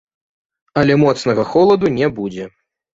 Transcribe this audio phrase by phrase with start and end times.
[0.81, 2.53] Але моцнага холаду не будзе.